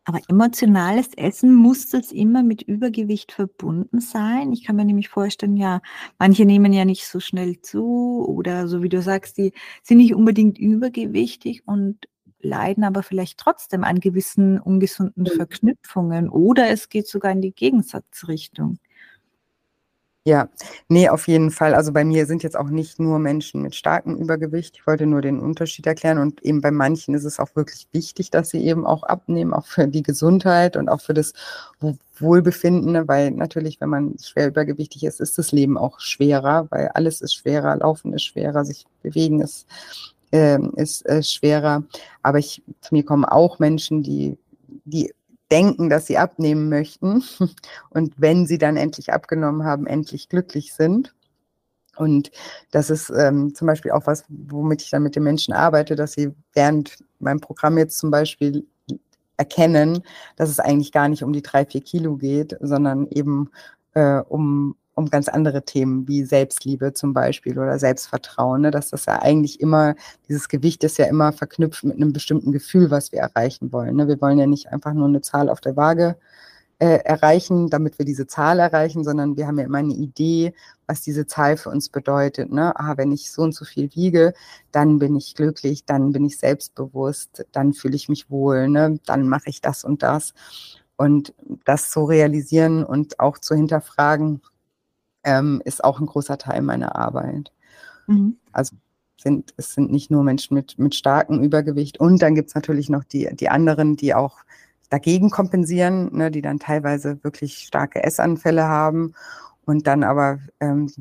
[0.06, 4.52] Aber emotionales Essen, muss das immer mit Übergewicht verbunden sein?
[4.52, 5.80] Ich kann mir nämlich vorstellen, ja,
[6.18, 10.14] manche nehmen ja nicht so schnell zu oder so wie du sagst, die sind nicht
[10.14, 12.06] unbedingt übergewichtig und
[12.40, 18.78] leiden aber vielleicht trotzdem an gewissen ungesunden Verknüpfungen oder es geht sogar in die Gegensatzrichtung.
[20.26, 20.48] Ja,
[20.88, 21.74] nee, auf jeden Fall.
[21.74, 24.74] Also bei mir sind jetzt auch nicht nur Menschen mit starkem Übergewicht.
[24.78, 26.16] Ich wollte nur den Unterschied erklären.
[26.16, 29.66] Und eben bei manchen ist es auch wirklich wichtig, dass sie eben auch abnehmen, auch
[29.66, 31.34] für die Gesundheit und auch für das
[32.18, 32.92] Wohlbefinden.
[32.92, 33.06] Ne?
[33.06, 37.34] Weil natürlich, wenn man schwer übergewichtig ist, ist das Leben auch schwerer, weil alles ist
[37.34, 39.66] schwerer, Laufen ist schwerer, sich bewegen ist,
[40.32, 41.84] äh, ist äh, schwerer.
[42.22, 44.38] Aber ich, zu mir kommen auch Menschen, die,
[44.86, 45.12] die
[45.50, 47.22] denken, dass sie abnehmen möchten
[47.90, 51.14] und wenn sie dann endlich abgenommen haben, endlich glücklich sind.
[51.96, 52.32] Und
[52.72, 56.12] das ist ähm, zum Beispiel auch was, womit ich dann mit den Menschen arbeite, dass
[56.12, 58.66] sie während meinem Programm jetzt zum Beispiel
[59.36, 60.02] erkennen,
[60.36, 63.50] dass es eigentlich gar nicht um die drei, vier Kilo geht, sondern eben
[63.94, 68.70] äh, um um ganz andere Themen wie Selbstliebe zum Beispiel oder Selbstvertrauen, ne?
[68.70, 69.94] dass das ja eigentlich immer,
[70.28, 73.96] dieses Gewicht ist ja immer verknüpft mit einem bestimmten Gefühl, was wir erreichen wollen.
[73.96, 74.08] Ne?
[74.08, 76.16] Wir wollen ja nicht einfach nur eine Zahl auf der Waage
[76.78, 80.54] äh, erreichen, damit wir diese Zahl erreichen, sondern wir haben ja immer eine Idee,
[80.86, 82.52] was diese Zahl für uns bedeutet.
[82.52, 82.78] Ne?
[82.78, 84.34] Ah, wenn ich so und so viel wiege,
[84.72, 88.98] dann bin ich glücklich, dann bin ich selbstbewusst, dann fühle ich mich wohl, ne?
[89.06, 90.34] dann mache ich das und das.
[90.96, 94.42] Und das zu realisieren und auch zu hinterfragen,
[95.24, 97.52] ähm, ist auch ein großer Teil meiner Arbeit.
[98.06, 98.36] Mhm.
[98.52, 98.76] Also
[99.16, 102.88] sind, es sind nicht nur Menschen mit, mit starkem Übergewicht und dann gibt es natürlich
[102.88, 104.38] noch die, die anderen, die auch
[104.90, 109.14] dagegen kompensieren, ne, die dann teilweise wirklich starke Essanfälle haben
[109.64, 110.92] und dann aber ähm,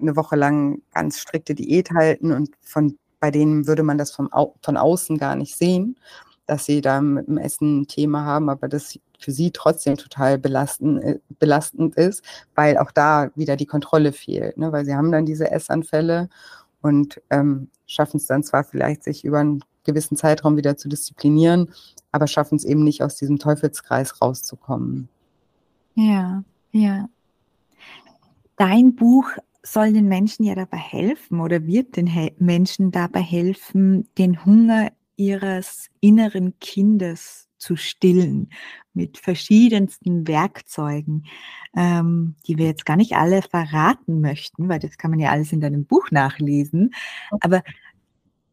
[0.00, 4.28] eine Woche lang ganz strikte Diät halten und von bei denen würde man das vom,
[4.62, 5.96] von außen gar nicht sehen,
[6.46, 10.38] dass sie da mit dem Essen ein Thema haben, aber das für sie trotzdem total
[10.38, 14.72] belastend, äh, belastend ist, weil auch da wieder die Kontrolle fehlt, ne?
[14.72, 16.28] weil sie haben dann diese Essanfälle
[16.80, 21.70] und ähm, schaffen es dann zwar vielleicht, sich über einen gewissen Zeitraum wieder zu disziplinieren,
[22.12, 25.08] aber schaffen es eben nicht, aus diesem Teufelskreis rauszukommen.
[25.94, 27.08] Ja, ja.
[28.56, 29.30] Dein Buch
[29.62, 34.90] soll den Menschen ja dabei helfen oder wird den He Menschen dabei helfen, den Hunger
[35.16, 38.50] ihres inneren Kindes zu stillen
[38.94, 41.26] mit verschiedensten Werkzeugen,
[41.76, 45.52] ähm, die wir jetzt gar nicht alle verraten möchten, weil das kann man ja alles
[45.52, 46.94] in deinem Buch nachlesen.
[47.40, 47.62] Aber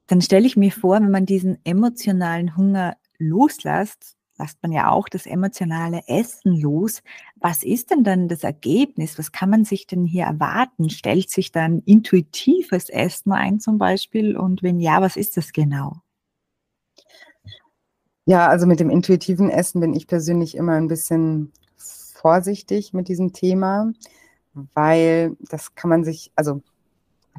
[0.08, 5.10] dann stelle ich mir vor, wenn man diesen emotionalen Hunger loslässt, lasst man ja auch
[5.10, 7.02] das emotionale Essen los.
[7.38, 9.18] Was ist denn dann das Ergebnis?
[9.18, 10.90] Was kann man sich denn hier erwarten?
[10.90, 14.38] Stellt sich dann intuitives Essen ein zum Beispiel?
[14.38, 16.02] Und wenn ja, was ist das genau?
[18.28, 23.34] Ja, also mit dem intuitiven Essen bin ich persönlich immer ein bisschen vorsichtig mit diesem
[23.34, 23.92] Thema,
[24.74, 26.62] weil das kann man sich, also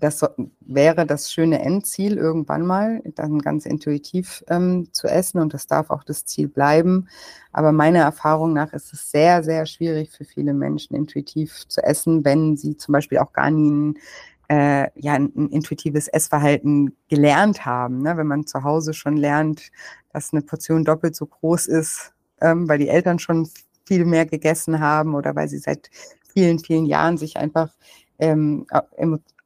[0.01, 0.29] das so,
[0.61, 5.91] wäre das schöne Endziel irgendwann mal, dann ganz intuitiv ähm, zu essen und das darf
[5.91, 7.09] auch das Ziel bleiben.
[7.53, 12.25] Aber meiner Erfahrung nach ist es sehr, sehr schwierig für viele Menschen intuitiv zu essen,
[12.25, 13.99] wenn sie zum Beispiel auch gar nie ein
[14.49, 18.03] äh, ja, ein, ein, intuitives Essverhalten gelernt haben.
[18.03, 18.17] Ne?
[18.17, 19.71] Wenn man zu Hause schon lernt,
[20.13, 23.49] dass eine Portion doppelt so groß ist, ähm, weil die Eltern schon
[23.85, 25.91] viel mehr gegessen haben oder weil sie seit
[26.33, 27.71] vielen, vielen Jahren sich einfach
[28.19, 28.67] ähm,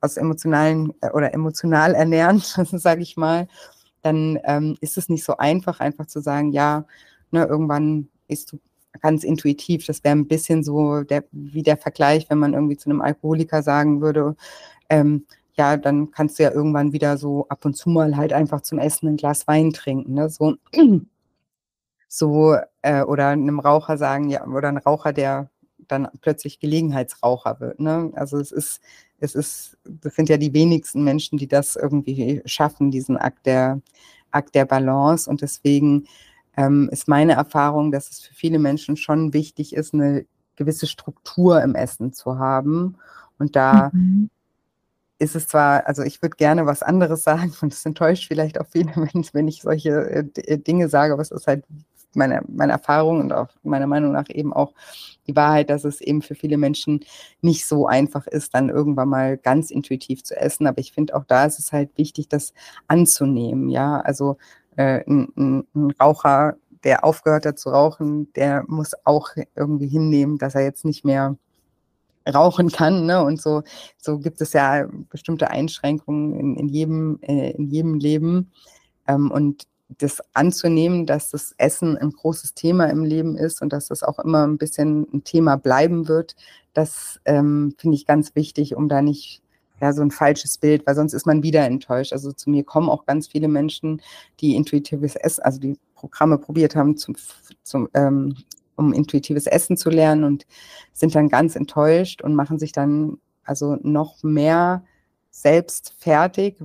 [0.00, 2.40] aus emotionalen äh, oder emotional ernähren,
[2.72, 3.48] sage ich mal,
[4.02, 6.86] dann ähm, ist es nicht so einfach, einfach zu sagen, ja,
[7.30, 8.58] ne, irgendwann isst du
[9.00, 9.86] ganz intuitiv.
[9.86, 13.62] Das wäre ein bisschen so der, wie der Vergleich, wenn man irgendwie zu einem Alkoholiker
[13.62, 14.36] sagen würde,
[14.90, 15.24] ähm,
[15.54, 18.78] ja, dann kannst du ja irgendwann wieder so ab und zu mal halt einfach zum
[18.78, 20.14] Essen ein Glas Wein trinken.
[20.14, 20.28] Ne?
[20.28, 20.56] So,
[22.08, 25.50] so äh, oder einem Raucher sagen, ja, oder ein Raucher, der
[25.88, 27.80] dann plötzlich Gelegenheitsraucher wird.
[27.80, 28.10] Ne?
[28.14, 28.80] Also es ist,
[29.18, 33.80] es ist, das sind ja die wenigsten Menschen, die das irgendwie schaffen, diesen Akt der,
[34.30, 35.28] Akt der Balance.
[35.28, 36.06] Und deswegen
[36.56, 40.24] ähm, ist meine Erfahrung, dass es für viele Menschen schon wichtig ist, eine
[40.56, 42.96] gewisse Struktur im Essen zu haben.
[43.38, 44.30] Und da mhm
[45.20, 48.66] ist es zwar, also ich würde gerne was anderes sagen und es enttäuscht vielleicht auch
[48.66, 51.64] viele Menschen, wenn ich solche äh, äh, Dinge sage, aber es ist halt
[52.14, 54.72] meine, meine Erfahrung und auch meiner Meinung nach eben auch
[55.28, 57.04] die Wahrheit, dass es eben für viele Menschen
[57.40, 60.66] nicht so einfach ist, dann irgendwann mal ganz intuitiv zu essen.
[60.66, 62.52] Aber ich finde auch da ist es halt wichtig, das
[62.88, 63.68] anzunehmen.
[63.68, 64.38] Ja, also
[64.76, 70.38] äh, ein, ein, ein Raucher, der aufgehört hat zu rauchen, der muss auch irgendwie hinnehmen,
[70.38, 71.36] dass er jetzt nicht mehr
[72.30, 73.06] rauchen kann.
[73.06, 73.22] Ne?
[73.22, 73.62] Und so,
[73.98, 78.50] so gibt es ja bestimmte Einschränkungen in, in, jedem, äh, in jedem Leben.
[79.06, 79.66] Ähm, und
[79.98, 84.18] das anzunehmen, dass das Essen ein großes Thema im Leben ist und dass das auch
[84.18, 86.36] immer ein bisschen ein Thema bleiben wird,
[86.74, 89.42] das ähm, finde ich ganz wichtig, um da nicht
[89.80, 92.12] ja, so ein falsches Bild, weil sonst ist man wieder enttäuscht.
[92.12, 94.02] Also zu mir kommen auch ganz viele Menschen,
[94.40, 97.16] die intuitives Essen, also die Programme probiert haben, zum,
[97.62, 98.36] zum, ähm,
[98.80, 100.46] um intuitives Essen zu lernen und
[100.92, 104.84] sind dann ganz enttäuscht und machen sich dann also noch mehr
[105.30, 106.60] selbst fertig,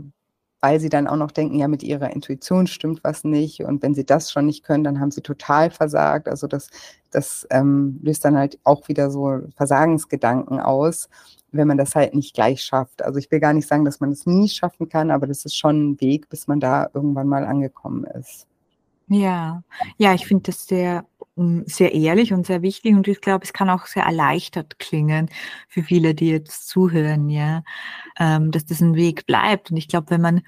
[0.62, 3.60] weil sie dann auch noch denken, ja, mit ihrer Intuition stimmt was nicht.
[3.60, 6.28] Und wenn sie das schon nicht können, dann haben sie total versagt.
[6.28, 6.70] Also das,
[7.12, 11.10] das ähm, löst dann halt auch wieder so Versagensgedanken aus,
[11.52, 13.04] wenn man das halt nicht gleich schafft.
[13.04, 15.46] Also ich will gar nicht sagen, dass man es das nie schaffen kann, aber das
[15.46, 18.48] ist schon ein Weg, bis man da irgendwann mal angekommen ist.
[19.08, 19.62] Ja,
[19.98, 21.06] ja, ich finde das sehr,
[21.66, 25.30] sehr ehrlich und sehr wichtig und ich glaube, es kann auch sehr erleichtert klingen
[25.68, 27.64] für viele, die jetzt zuhören, ja,
[28.18, 29.72] ähm, dass das ein Weg bleibt.
[29.72, 30.42] Und ich glaube, wenn man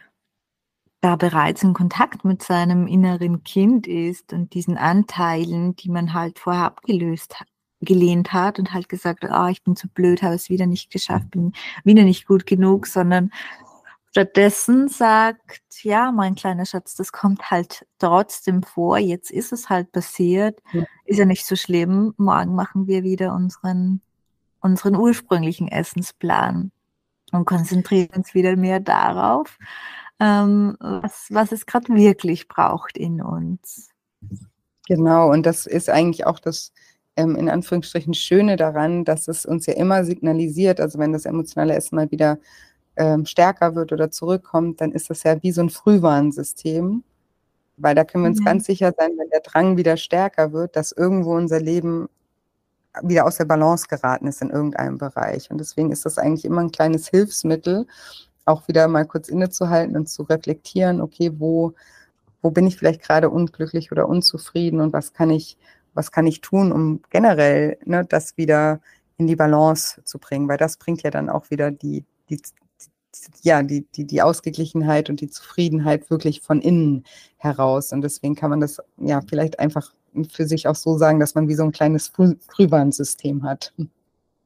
[1.01, 6.39] da bereits in Kontakt mit seinem inneren Kind ist und diesen Anteilen, die man halt
[6.39, 7.47] vorher abgelöst hat,
[7.81, 10.89] gelehnt hat und halt gesagt hat, oh, ich bin zu blöd, habe es wieder nicht
[10.91, 13.31] geschafft, bin wieder nicht gut genug, sondern
[14.17, 19.91] stattdessen sagt, ja, mein kleiner Schatz, das kommt halt trotzdem vor, jetzt ist es halt
[19.91, 20.85] passiert, ja.
[21.05, 24.01] ist ja nicht so schlimm, morgen machen wir wieder unseren,
[24.59, 26.71] unseren ursprünglichen Essensplan
[27.31, 29.59] und konzentrieren uns wieder mehr darauf,
[30.19, 33.91] ähm, was, was es gerade wirklich braucht in uns.
[34.87, 36.73] Genau, und das ist eigentlich auch das
[37.17, 41.75] ähm, in Anführungsstrichen Schöne daran, dass es uns ja immer signalisiert, also wenn das emotionale
[41.75, 42.39] Essen mal wieder
[42.97, 47.03] ähm, stärker wird oder zurückkommt, dann ist das ja wie so ein Frühwarnsystem,
[47.77, 48.45] weil da können wir uns ja.
[48.45, 52.09] ganz sicher sein, wenn der Drang wieder stärker wird, dass irgendwo unser Leben
[53.03, 55.51] wieder aus der Balance geraten ist in irgendeinem Bereich.
[55.51, 57.85] Und deswegen ist das eigentlich immer ein kleines Hilfsmittel,
[58.45, 61.73] auch wieder mal kurz innezuhalten und zu reflektieren, okay, wo,
[62.41, 65.57] wo bin ich vielleicht gerade unglücklich oder unzufrieden und was kann ich,
[65.93, 68.79] was kann ich tun, um generell ne, das wieder
[69.17, 72.41] in die Balance zu bringen, weil das bringt ja dann auch wieder die, die,
[73.41, 77.03] ja, die, die, die Ausgeglichenheit und die Zufriedenheit wirklich von innen
[77.37, 77.91] heraus.
[77.93, 79.93] Und deswegen kann man das ja vielleicht einfach
[80.31, 83.73] für sich auch so sagen, dass man wie so ein kleines Frühwarnsystem hat.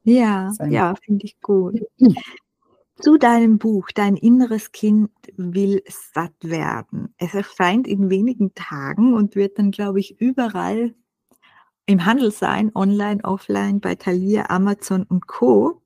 [0.04, 0.72] Ja, Sein.
[0.72, 1.80] ja, finde ich gut.
[3.00, 7.14] Zu deinem Buch, Dein inneres Kind will satt werden.
[7.18, 10.94] Es erscheint in wenigen Tagen und wird dann, glaube ich, überall
[11.88, 15.81] im Handel sein, online, offline, bei Thalia, Amazon und Co.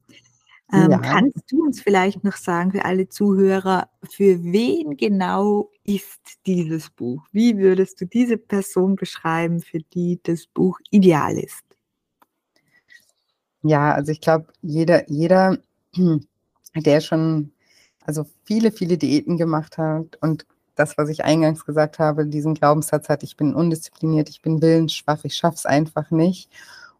[0.73, 0.97] Ähm, ja.
[0.97, 7.23] Kannst du uns vielleicht noch sagen für alle Zuhörer, für wen genau ist dieses Buch?
[7.31, 11.63] Wie würdest du diese Person beschreiben, für die das Buch ideal ist?
[13.61, 15.57] Ja, also ich glaube, jeder, jeder,
[16.75, 17.51] der schon
[18.05, 23.09] also viele, viele Diäten gemacht hat und das, was ich eingangs gesagt habe, diesen Glaubenssatz
[23.09, 26.51] hat, ich bin undiszipliniert, ich bin willensschwach, ich schaffe es einfach nicht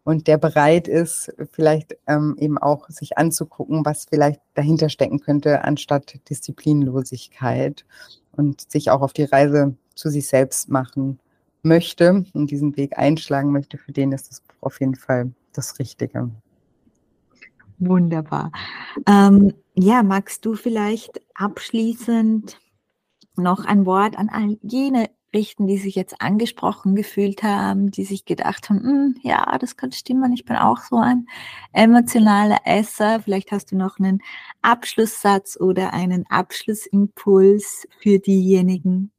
[0.06, 5.64] und der bereit ist, vielleicht ähm, eben auch sich anzugucken, was vielleicht dahinter stecken könnte,
[5.64, 7.84] anstatt Disziplinlosigkeit
[8.36, 11.18] und sich auch auf die Reise zu sich selbst machen
[11.62, 16.30] möchte und diesen Weg einschlagen möchte, für den ist das auf jeden Fall das Richtige.
[17.78, 18.52] Wunderbar.
[19.08, 22.60] Ähm, ja, magst du vielleicht abschließend
[23.34, 28.24] noch ein Wort an all jene richten, die sich jetzt angesprochen gefühlt haben, die sich
[28.24, 31.26] gedacht haben, hm, ja, das kann stimmen, ich bin auch so ein
[31.72, 33.20] emotionaler Esser.
[33.20, 34.20] Vielleicht hast du noch einen
[34.62, 39.12] Abschlusssatz oder einen Abschlussimpuls für diejenigen.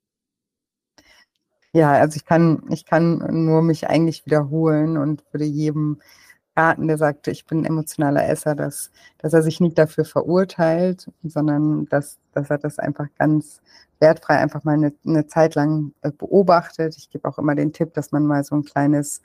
[1.73, 6.01] Ja, also ich kann, ich kann nur mich eigentlich wiederholen und würde jedem
[6.55, 11.85] raten, der sagte, ich bin emotionaler Esser, dass, dass er sich nicht dafür verurteilt, sondern
[11.85, 13.61] dass, dass er das einfach ganz
[13.99, 16.95] wertfrei einfach mal eine, eine Zeit lang äh, beobachtet.
[16.97, 19.21] Ich gebe auch immer den Tipp, dass man mal so ein kleines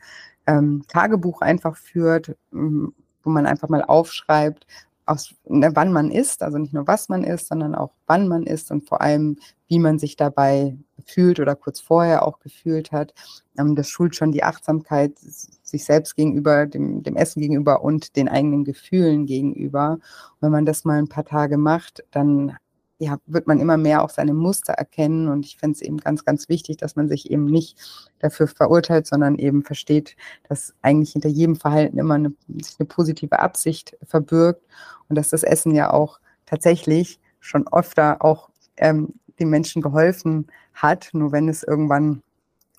[0.46, 4.66] ähm, Tagebuch einfach führt, wo man einfach mal aufschreibt,
[5.06, 8.44] aus, ne, wann man isst, also nicht nur was man isst, sondern auch wann man
[8.44, 9.36] isst und vor allem,
[9.68, 13.12] wie man sich dabei fühlt oder kurz vorher auch gefühlt hat.
[13.58, 18.28] Ähm, das schult schon die Achtsamkeit sich selbst gegenüber, dem, dem Essen gegenüber und den
[18.28, 19.92] eigenen Gefühlen gegenüber.
[19.92, 22.56] Und wenn man das mal ein paar Tage macht, dann
[23.02, 25.26] ja, wird man immer mehr auch seine Muster erkennen.
[25.26, 27.76] Und ich finde es eben ganz, ganz wichtig, dass man sich eben nicht
[28.20, 30.16] dafür verurteilt, sondern eben versteht,
[30.48, 34.62] dass eigentlich hinter jedem Verhalten immer eine, sich eine positive Absicht verbirgt
[35.08, 41.10] und dass das Essen ja auch tatsächlich schon öfter auch ähm, den Menschen geholfen hat.
[41.12, 42.22] Nur wenn es irgendwann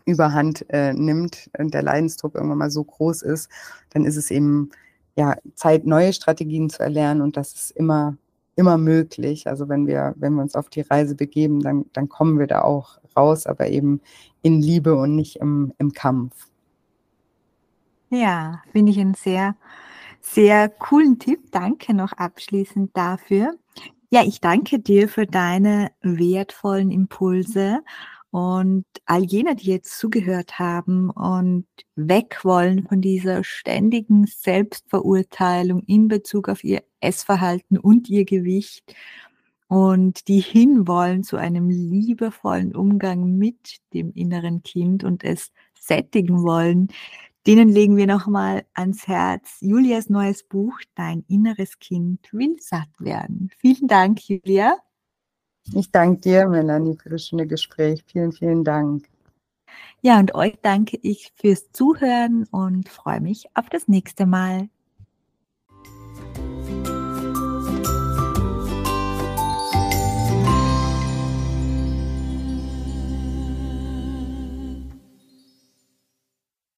[0.05, 3.49] überhand äh, nimmt und der Leidensdruck irgendwann mal so groß ist,
[3.89, 4.71] dann ist es eben
[5.17, 8.15] ja Zeit, neue Strategien zu erlernen und das ist immer
[8.55, 9.47] immer möglich.
[9.47, 12.61] Also wenn wir, wenn wir uns auf die Reise begeben, dann, dann kommen wir da
[12.61, 14.01] auch raus, aber eben
[14.41, 16.47] in Liebe und nicht im, im Kampf.
[18.09, 19.55] Ja, finde ich einen sehr,
[20.21, 21.51] sehr coolen Tipp.
[21.51, 23.55] Danke noch abschließend dafür.
[24.11, 27.79] Ja, ich danke dir für deine wertvollen Impulse
[28.33, 36.07] und all jene, die jetzt zugehört haben und weg wollen von dieser ständigen Selbstverurteilung in
[36.07, 38.95] Bezug auf ihr Essverhalten und ihr Gewicht
[39.67, 46.87] und die hinwollen zu einem liebevollen Umgang mit dem inneren Kind und es sättigen wollen,
[47.45, 53.51] denen legen wir nochmal ans Herz Julias neues Buch Dein inneres Kind will satt werden.
[53.59, 54.77] Vielen Dank, Julia.
[55.71, 58.03] Ich danke dir, Melanie, für das schöne Gespräch.
[58.05, 59.07] Vielen, vielen Dank.
[60.01, 64.67] Ja, und euch danke ich fürs Zuhören und freue mich auf das nächste Mal.